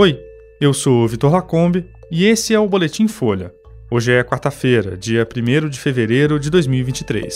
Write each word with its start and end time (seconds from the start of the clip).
Oi, 0.00 0.16
eu 0.60 0.72
sou 0.72 1.08
Vitor 1.08 1.32
Lacombe 1.32 1.84
e 2.08 2.24
esse 2.24 2.54
é 2.54 2.60
o 2.60 2.68
Boletim 2.68 3.08
Folha. 3.08 3.52
Hoje 3.90 4.12
é 4.12 4.22
quarta-feira, 4.22 4.96
dia 4.96 5.26
1 5.26 5.68
de 5.68 5.80
fevereiro 5.80 6.38
de 6.38 6.50
2023. 6.50 7.34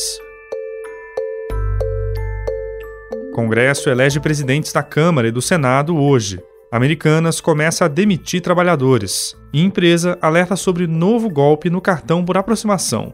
Congresso 3.34 3.90
elege 3.90 4.20
presidentes 4.20 4.72
da 4.72 4.80
Câmara 4.80 5.26
e 5.26 5.32
do 5.32 5.42
Senado 5.42 5.96
hoje. 5.96 6.40
Americanas 6.70 7.40
começa 7.40 7.86
a 7.86 7.88
demitir 7.88 8.40
trabalhadores. 8.40 9.36
E 9.52 9.60
empresa 9.60 10.16
alerta 10.22 10.54
sobre 10.54 10.86
novo 10.86 11.28
golpe 11.28 11.68
no 11.68 11.80
cartão 11.80 12.24
por 12.24 12.38
aproximação. 12.38 13.12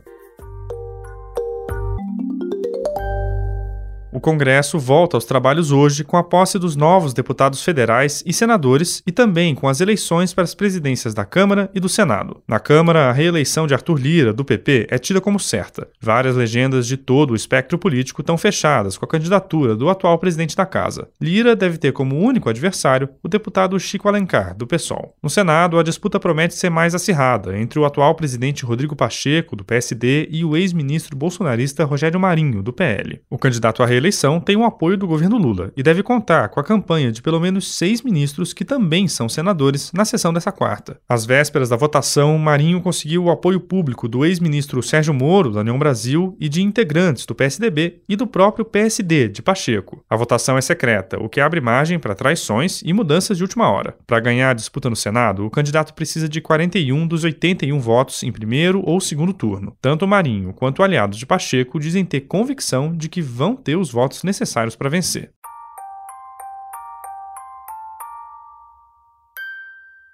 O 4.19 4.21
Congresso 4.21 4.81
volta 4.81 5.17
aos 5.17 5.25
trabalhos 5.25 5.71
hoje 5.71 6.03
com 6.03 6.17
a 6.17 6.25
posse 6.25 6.59
dos 6.59 6.75
novos 6.75 7.15
deputados 7.15 7.63
federais 7.63 8.21
e 8.27 8.33
senadores 8.33 9.01
e 9.07 9.13
também 9.13 9.55
com 9.55 9.69
as 9.69 9.81
eleições 9.81 10.35
para 10.35 10.43
as 10.43 10.57
presidências 10.57 11.15
da 11.15 11.25
Câmara 11.25 11.71
e 11.73 11.79
do 11.79 11.89
Senado. 11.89 12.43
Na 12.49 12.59
Câmara, 12.59 13.09
a 13.09 13.13
reeleição 13.13 13.65
de 13.65 13.75
Arthur 13.75 13.97
Lira, 13.97 14.33
do 14.33 14.45
PP, 14.45 14.89
é 14.91 14.99
tida 14.99 15.21
como 15.21 15.39
certa. 15.39 15.87
Várias 16.01 16.35
legendas 16.35 16.89
de 16.89 16.97
todo 16.97 17.31
o 17.31 17.37
espectro 17.37 17.79
político 17.79 18.21
estão 18.21 18.37
fechadas 18.37 18.99
com 18.99 19.05
a 19.05 19.09
candidatura 19.09 19.77
do 19.77 19.89
atual 19.89 20.19
presidente 20.19 20.57
da 20.57 20.67
Casa. 20.67 21.07
Lira 21.21 21.55
deve 21.55 21.79
ter 21.79 21.93
como 21.93 22.19
único 22.19 22.49
adversário 22.49 23.09
o 23.23 23.29
deputado 23.29 23.79
Chico 23.79 24.09
Alencar, 24.09 24.57
do 24.57 24.67
PSOL. 24.67 25.15
No 25.23 25.31
Senado, 25.31 25.79
a 25.79 25.85
disputa 25.85 26.19
promete 26.19 26.57
ser 26.57 26.71
mais 26.71 26.93
acirrada 26.93 27.57
entre 27.57 27.79
o 27.79 27.85
atual 27.85 28.17
presidente 28.17 28.65
Rodrigo 28.65 28.97
Pacheco, 28.97 29.55
do 29.55 29.65
PSD, 29.65 30.27
e 30.29 30.45
o 30.45 30.57
ex-ministro 30.57 31.17
bolsonarista 31.17 31.85
Rogério 31.85 32.19
Marinho, 32.19 32.65
do 32.65 32.73
PL. 32.73 33.21
O 33.31 33.39
candidato 33.39 33.81
à 33.81 33.87
reeleição 33.87 34.08
eleição 34.09 34.41
tem 34.41 34.57
o 34.57 34.65
apoio 34.65 34.97
do 34.97 35.07
governo 35.07 35.37
Lula 35.37 35.71
e 35.77 35.83
deve 35.83 36.03
contar 36.03 36.49
com 36.49 36.59
a 36.59 36.65
campanha 36.65 37.13
de 37.13 37.21
pelo 37.21 37.39
menos 37.39 37.75
seis 37.75 38.03
ministros 38.03 38.53
que 38.53 38.65
também 38.65 39.07
são 39.07 39.29
senadores 39.29 39.93
na 39.93 40.05
sessão 40.05 40.33
dessa 40.33 40.51
quarta. 40.51 40.99
Às 41.09 41.27
vésperas 41.27 41.69
da 41.69 41.77
votação, 41.77 42.37
Marinho 42.39 42.81
conseguiu 42.81 43.25
o 43.25 43.31
apoio 43.31 43.61
público 43.61 44.09
do 44.09 44.25
ex-ministro 44.25 44.83
Sérgio 44.83 45.13
Moro, 45.13 45.51
da 45.51 45.61
União 45.61 45.79
Brasil, 45.79 46.35
e 46.41 46.49
de 46.49 46.63
integrantes 46.63 47.27
do 47.27 47.35
PSDB 47.35 48.01
e 48.09 48.17
do 48.17 48.27
próprio 48.27 48.65
PSD, 48.65 49.29
de 49.29 49.43
Pacheco. 49.43 50.03
A 50.09 50.17
votação 50.17 50.57
é 50.57 50.61
secreta, 50.61 51.23
o 51.23 51.29
que 51.29 51.41
abre 51.41 51.61
margem 51.61 51.99
para 51.99 52.15
traições 52.15 52.81
e 52.83 52.93
mudanças 52.93 53.37
de 53.37 53.45
última 53.45 53.71
hora. 53.71 53.95
Para 54.07 54.21
ganhar 54.21 54.51
a 54.51 54.55
disputa 54.55 54.89
no 54.89 54.97
Senado, 54.97 55.45
o 55.45 55.51
candidato 55.51 55.93
precisa 55.93 56.29
de 56.29 56.41
41 56.41 57.07
dos 57.07 57.25
81 57.25 57.79
votos 57.79 58.23
em 58.23 58.33
primeiro 58.33 58.83
ou 58.85 59.01
segundo 59.01 59.35
turno. 59.35 59.77
Tanto 59.83 60.07
Marinho 60.07 60.55
quanto 60.55 60.83
aliados 60.83 61.19
de 61.19 61.27
Pacheco 61.27 61.79
dizem 61.79 62.05
ter 62.05 62.23
convicção 62.23 62.97
de 62.97 63.09
que 63.09 63.21
vão 63.21 63.55
ter 63.55 63.77
os 63.77 63.91
votos 63.91 63.98
necessários 64.25 64.77
para 64.77 64.89
vencer. 64.91 65.35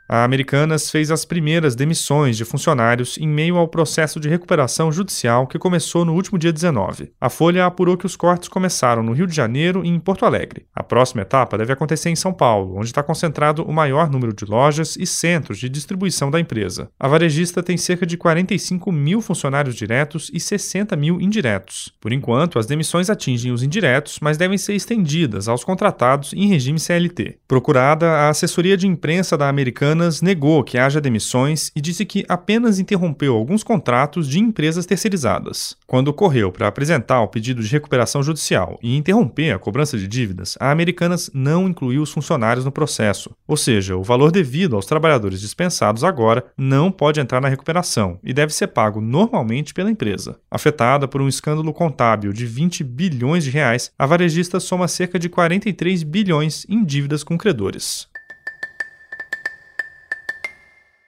A 0.07 0.23
Americanas 0.23 0.91
fez 0.91 1.11
as 1.11 1.25
primeiras 1.25 1.75
demissões 1.75 2.37
de 2.37 2.45
funcionários 2.45 3.17
em 3.17 3.27
meio 3.27 3.57
ao 3.57 3.67
processo 3.67 4.21
de 4.21 4.29
recuperação 4.29 4.93
judicial 4.93 5.47
que 5.47 5.59
começou 5.59 6.05
no 6.05 6.13
último 6.13 6.39
dia 6.39 6.53
19. 6.53 7.11
A 7.19 7.31
Folha 7.31 7.65
apurou 7.65 7.97
que 7.97 8.05
os 8.05 8.15
cortes 8.15 8.49
começaram 8.49 9.03
no 9.03 9.13
Rio 9.13 9.27
de 9.27 9.35
Janeiro 9.35 9.83
e 9.83 9.89
em 9.89 9.99
Porto 9.99 10.27
Alegre. 10.27 10.67
A 10.75 10.83
próxima 10.83 11.23
etapa 11.23 11.57
deve 11.57 11.73
acontecer 11.73 12.11
em 12.11 12.17
São 12.17 12.35
Paulo, 12.35 12.77
onde 12.77 12.87
está 12.87 13.03
concentrado 13.03 13.63
o 13.63 13.73
maior 13.73 14.11
número 14.11 14.35
de 14.35 14.45
lojas 14.45 14.95
e 14.95 15.07
centros 15.07 15.59
de 15.59 15.71
distribuição 15.71 16.31
da 16.31 16.39
empresa. 16.39 16.91
A 17.01 17.09
varejista 17.09 17.63
tem 17.63 17.79
cerca 17.79 18.05
de 18.05 18.19
45 18.19 18.93
mil 18.93 19.23
funcionários 19.23 19.75
diretos 19.75 20.31
e 20.35 20.39
60 20.39 20.95
mil 20.97 21.19
indiretos. 21.19 21.95
Por 21.99 22.13
enquanto, 22.13 22.59
as 22.59 22.67
demissões 22.67 23.09
atingem 23.09 23.53
os 23.53 23.63
indiretos, 23.63 24.19
mas 24.21 24.37
devem 24.37 24.59
ser 24.59 24.75
estendidas 24.75 25.49
aos 25.49 25.65
contratados 25.65 26.35
em 26.35 26.47
regime 26.47 26.79
CLT. 26.79 27.39
Procurada, 27.49 28.07
a 28.07 28.29
assessoria 28.29 28.77
de 28.77 28.87
imprensa 28.87 29.39
da 29.39 29.49
Americanas 29.49 29.94
Americanas 29.95 30.21
negou 30.21 30.65
que 30.65 30.77
haja 30.77 31.01
demissões 31.01 31.71
e 31.75 31.81
disse 31.81 32.05
que 32.05 32.25
apenas 32.29 32.81
interrompeu 32.81 33.35
alguns 33.35 33.63
contratos 33.63 34.29
de 34.29 34.41
empresas 34.41 34.85
terceirizadas. 34.85 35.77
Quando 35.87 36.13
correu 36.13 36.51
para 36.51 36.67
apresentar 36.67 37.21
o 37.21 37.29
pedido 37.29 37.63
de 37.63 37.71
recuperação 37.71 38.21
judicial 38.21 38.77
e 38.83 38.97
interromper 38.97 39.53
a 39.53 39.59
cobrança 39.59 39.97
de 39.97 40.09
dívidas, 40.09 40.57
a 40.59 40.73
Americanas 40.73 41.31
não 41.33 41.69
incluiu 41.69 42.03
os 42.03 42.11
funcionários 42.11 42.65
no 42.65 42.73
processo. 42.73 43.31
Ou 43.47 43.57
seja, 43.57 43.97
o 43.97 44.03
valor 44.03 44.33
devido 44.33 44.75
aos 44.75 44.87
trabalhadores 44.87 45.41
dispensados 45.41 46.03
agora 46.03 46.45
não 46.59 46.91
pode 46.91 47.21
entrar 47.21 47.41
na 47.41 47.49
recuperação 47.49 48.19
e 48.25 48.33
deve 48.35 48.53
ser 48.53 48.69
pago 48.69 49.01
normalmente 49.01 49.73
pela 49.73 49.91
empresa. 49.91 50.37
Afetada 50.51 51.07
por 51.07 51.23
um 51.23 51.29
escândalo 51.29 51.73
contábil 51.73 52.33
de 52.33 52.47
20 52.47 52.83
bilhões 52.83 53.45
de 53.45 53.51
reais, 53.51 53.93
a 53.97 54.07
varejista 54.07 54.59
soma 54.59 54.89
cerca 54.89 55.21
de 55.21 55.29
43 55.29 56.03
bilhões 56.03 56.67
em 56.69 56.85
dívidas 56.85 57.23
com 57.23 57.39
credores. 57.39 58.13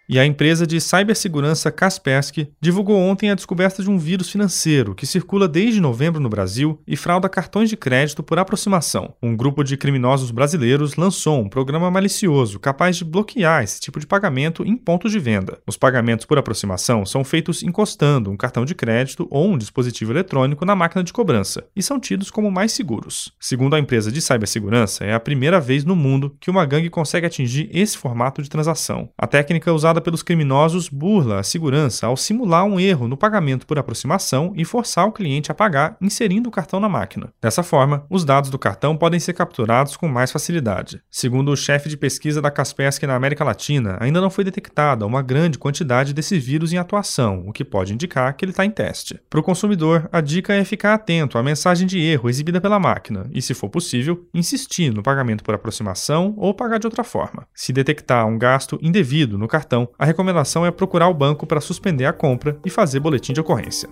E 0.09 0.21
a 0.21 0.25
empresa 0.25 0.65
de 0.65 0.81
cibersegurança 0.81 1.71
Kaspersky 1.73 2.49
divulgou 2.61 2.97
ontem 2.97 3.29
a 3.31 3.35
descoberta 3.35 3.83
de 3.83 3.91
um 3.91 3.99
vírus 3.99 4.31
financeiro 4.31 4.95
que 4.95 5.05
circula 5.05 5.49
desde 5.49 5.81
novembro 5.81 6.21
no 6.21 6.29
Brasil 6.29 6.81
e 6.87 6.97
frauda 6.97 7.29
cartões 7.29 7.69
de 7.69 7.77
crédito 7.77 8.23
por 8.23 8.39
aproximação. 8.39 9.15
Um 9.21 9.37
grupo 9.37 9.65
de 9.65 9.77
criminosos 9.77 10.31
brasileiros 10.31 10.95
lançou 10.95 11.41
um 11.41 11.49
programa 11.49 11.91
malicioso 11.91 12.61
capaz 12.61 12.97
de 12.97 13.05
bloquear 13.05 13.65
esse 13.65 13.81
tipo 13.81 13.99
de 13.99 14.07
pagamento 14.07 14.65
em 14.65 14.77
pontos 14.77 15.11
de 15.11 15.19
venda. 15.19 15.59
Os 15.67 15.77
pagamentos 15.77 16.25
por 16.25 16.39
aproximação 16.39 17.05
são 17.05 17.25
feitos 17.25 17.65
encostando 17.65 18.31
um 18.31 18.37
cartão 18.37 18.65
de 18.65 18.77
crédito 18.77 19.27
ou 19.29 19.49
um 19.49 19.59
dispositivo 19.59 20.13
eletrônico 20.13 20.65
na 20.65 20.77
máquina 20.77 21.03
de 21.03 21.13
cobrança 21.13 21.65
e 21.75 21.83
são 21.83 21.99
tidos 21.99 22.31
como 22.31 22.49
mais 22.49 22.71
seguros. 22.71 23.33
Segundo 23.41 23.75
a 23.75 23.81
empresa 23.81 24.13
de 24.13 24.23
cibersegurança, 24.23 25.05
é 25.05 25.13
a 25.13 25.21
primeira 25.21 25.59
vez 25.59 25.85
no 25.85 25.97
mundo 25.97 26.37
que 26.41 26.51
uma 26.51 26.65
gangue 26.65 26.91
consegue 26.91 27.27
atingir 27.27 27.69
esse 27.73 27.99
formato 27.99 28.41
de 28.41 28.49
transação. 28.49 29.09
A 29.19 29.27
técnica 29.27 29.73
usada 29.73 29.96
pelos 30.01 30.23
criminosos 30.23 30.89
burla 30.89 31.41
a 31.41 31.43
segurança 31.43 32.07
ao 32.07 32.17
simular 32.17 32.65
um 32.65 32.79
erro 32.79 33.09
no 33.09 33.17
pagamento 33.17 33.67
por 33.67 33.79
aproximação 33.79 34.53
e 34.57 34.65
forçar 34.65 35.07
o 35.07 35.13
cliente 35.13 35.51
a 35.51 35.55
pagar 35.55 35.97
inserindo 36.01 36.49
o 36.49 36.53
cartão 36.53 36.81
na 36.81 36.89
máquina. 36.89 37.33
Dessa 37.41 37.63
forma, 37.63 38.07
os 38.11 38.25
dados 38.25 38.51
do 38.51 38.59
cartão 38.59 38.97
podem 38.97 39.21
ser 39.21 39.33
capturados 39.33 39.97
com 39.97 40.09
mais 40.09 40.33
facilidade. 40.33 41.01
Segundo 41.11 41.51
o 41.51 41.57
chefe 41.57 41.89
de 41.89 41.97
pesquisa 41.97 42.41
da 42.43 42.51
Kaspersky 42.51 43.07
na 43.07 43.15
América 43.15 43.45
Latina, 43.45 43.97
ainda 44.01 44.21
não 44.21 44.31
foi 44.31 44.45
detectada 44.45 45.07
uma 45.07 45.23
grande 45.23 45.59
quantidade 45.59 46.13
desse 46.13 46.39
vírus 46.39 46.73
em 46.73 46.79
atuação, 46.79 47.45
o 47.47 47.53
que 47.53 47.65
pode 47.65 47.93
indicar 47.93 48.37
que 48.37 48.45
ele 48.45 48.53
está 48.53 48.65
em 48.65 48.71
teste. 48.71 49.21
Para 49.29 49.41
o 49.41 49.43
consumidor, 49.43 50.09
a 50.13 50.21
dica 50.21 50.55
é 50.55 50.65
ficar 50.65 50.95
atento 50.95 51.39
à 51.39 51.43
mensagem 51.43 51.87
de 51.87 51.99
erro 51.99 52.29
exibida 52.29 52.61
pela 52.61 52.79
máquina 52.79 53.29
e, 53.33 53.41
se 53.43 53.55
for 53.55 53.69
possível, 53.69 54.27
insistir 54.35 54.93
no 54.93 55.03
pagamento 55.03 55.45
por 55.45 55.55
aproximação 55.55 56.35
ou 56.37 56.55
pagar 56.55 56.79
de 56.79 56.87
outra 56.87 57.05
forma. 57.05 57.47
Se 57.55 57.73
detectar 57.73 58.27
um 58.27 58.39
gasto 58.39 58.79
indevido 58.83 59.39
no 59.39 59.49
cartão, 59.49 59.86
a 59.99 60.05
recomendação 60.05 60.65
é 60.65 60.71
procurar 60.71 61.09
o 61.09 61.15
banco 61.15 61.47
para 61.47 61.61
suspender 61.61 62.05
a 62.05 62.13
compra 62.13 62.59
e 62.65 62.71
fazer 62.71 63.01
boletim 63.01 63.33
de 63.33 63.41
ocorrência. 63.41 63.89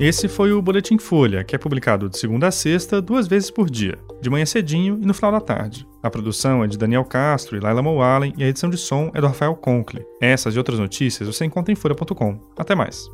Esse 0.00 0.26
foi 0.26 0.52
o 0.52 0.60
Boletim 0.60 0.98
Folha, 0.98 1.44
que 1.44 1.54
é 1.54 1.58
publicado 1.58 2.08
de 2.08 2.18
segunda 2.18 2.48
a 2.48 2.50
sexta, 2.50 3.00
duas 3.00 3.28
vezes 3.28 3.52
por 3.52 3.70
dia, 3.70 3.96
de 4.20 4.28
manhã 4.28 4.44
cedinho 4.44 4.98
e 5.00 5.06
no 5.06 5.14
final 5.14 5.30
da 5.30 5.40
tarde. 5.40 5.86
A 6.02 6.10
produção 6.10 6.64
é 6.64 6.66
de 6.66 6.76
Daniel 6.76 7.04
Castro 7.04 7.56
e 7.56 7.60
Laila 7.60 7.82
Moalen 7.82 8.34
e 8.36 8.42
a 8.42 8.48
edição 8.48 8.68
de 8.68 8.76
som 8.76 9.12
é 9.14 9.20
do 9.20 9.28
Rafael 9.28 9.54
Conkle. 9.54 10.04
Essas 10.20 10.56
e 10.56 10.58
outras 10.58 10.80
notícias 10.80 11.28
você 11.28 11.44
encontra 11.44 11.72
em 11.72 11.76
folha.com. 11.76 12.36
Até 12.56 12.74
mais. 12.74 13.08